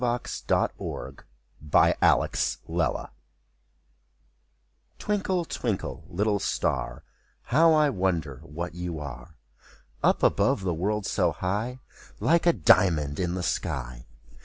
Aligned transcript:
373 0.01 1.23
MY 1.61 1.69
BOOK 1.69 1.95
HOUSE 2.01 2.57
THE 2.67 2.75
STAR 2.87 3.11
Twinkle, 4.97 5.45
twinkle, 5.45 6.05
little 6.09 6.39
star. 6.39 7.03
How 7.43 7.73
I 7.75 7.91
wonder 7.91 8.39
what 8.43 8.73
you 8.73 8.97
are! 8.97 9.35
Up 10.01 10.23
above 10.23 10.61
the 10.63 10.73
world, 10.73 11.05
so 11.05 11.31
high, 11.33 11.77
Like 12.19 12.47
a 12.47 12.53
diamond 12.53 13.19
in 13.19 13.35
the 13.35 13.43
sky. 13.43 14.07